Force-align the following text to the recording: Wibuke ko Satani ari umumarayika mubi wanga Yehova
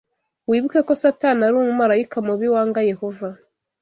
Wibuke 0.49 0.79
ko 0.87 0.93
Satani 1.03 1.41
ari 1.47 1.55
umumarayika 1.61 2.17
mubi 2.27 2.47
wanga 2.53 2.79
Yehova 2.91 3.27